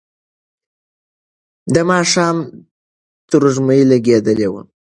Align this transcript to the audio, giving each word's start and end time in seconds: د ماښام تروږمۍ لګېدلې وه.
د 1.73 1.75
ماښام 1.89 2.37
تروږمۍ 3.29 3.81
لګېدلې 3.91 4.47
وه. 4.53 4.61